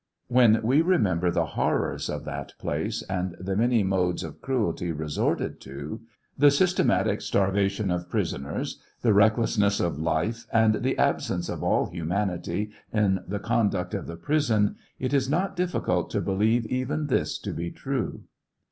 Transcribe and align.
When 0.29 0.63
we 0.63 0.81
remember 0.81 1.29
the 1.29 1.45
horrors 1.45 2.09
of 2.09 2.25
that 2.25 2.53
place 2.57 3.03
and 3.03 3.35
the 3.39 3.55
many 3.55 3.83
modes 3.83 4.23
of 4.23 4.41
cruelty 4.41 4.91
resorted 4.91 5.61
to, 5.61 6.01
the 6.35 6.49
systematic 6.49 7.21
starvation 7.21 7.91
of 7.91 8.09
prisoners, 8.09 8.81
the 9.03 9.13
recklessness 9.13 9.79
of 9.79 9.99
life 9.99 10.47
and 10.51 10.81
the 10.81 10.97
absence 10.97 11.49
of 11.49 11.61
all 11.61 11.85
humanity 11.85 12.71
in 12.91 13.19
the 13.27 13.37
conduct 13.37 13.93
of 13.93 14.07
the 14.07 14.17
prison, 14.17 14.75
it 14.97 15.13
is 15.13 15.29
not 15.29 15.55
difficult 15.55 16.09
to 16.09 16.19
believe 16.21 16.65
even 16.65 17.05
this 17.05 17.37
to 17.37 17.53
b.e 17.53 17.69
true. 17.69 18.23